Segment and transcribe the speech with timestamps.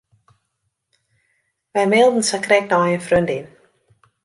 [1.73, 3.47] Wy mailden sakrekt nei in freondin.